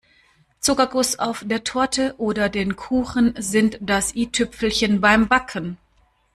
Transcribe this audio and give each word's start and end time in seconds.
Zuckerguss 0.61 1.19
auf 1.19 1.43
der 1.47 1.63
Torte 1.63 2.15
oder 2.17 2.49
den 2.49 2.75
Kuchen 2.75 3.35
sind 3.37 3.77
das 3.81 4.15
I-Tüpfelchen 4.15 4.99
beim 4.99 5.27
Backen. 5.27 5.77